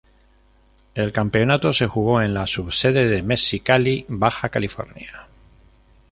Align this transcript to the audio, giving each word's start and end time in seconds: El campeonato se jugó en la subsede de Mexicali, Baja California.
El 0.95 1.11
campeonato 1.13 1.73
se 1.73 1.85
jugó 1.85 2.23
en 2.23 2.33
la 2.33 2.47
subsede 2.47 3.07
de 3.07 3.21
Mexicali, 3.21 4.03
Baja 4.09 4.49
California. 4.49 5.27